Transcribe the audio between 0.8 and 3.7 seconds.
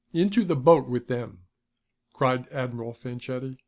with them!" cried Admiral Fanchetti.